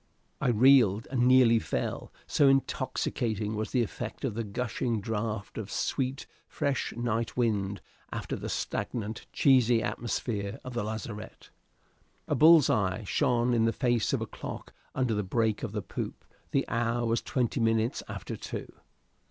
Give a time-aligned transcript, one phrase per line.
[0.41, 5.69] I reeled and nearly fell, so intoxicating was the effect of the gushing draught of
[5.71, 11.51] sweet, fresh night wind after the stagnant, cheesy atmosphere of the lazarette.
[12.27, 15.83] A bull's eye shone on the face of a clock under the break of the
[15.83, 18.73] poop; the hour was twenty minutes after two.